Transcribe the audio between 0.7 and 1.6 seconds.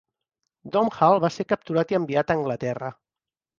Domhall va ser